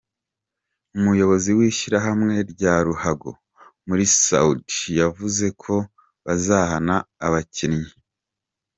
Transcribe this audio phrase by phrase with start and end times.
[0.97, 3.29] Umuyobozi w’ishyirahamwe rya ruhago
[3.87, 5.75] muri Saudi yavuze ko
[6.25, 7.91] bazahana abakinnyi.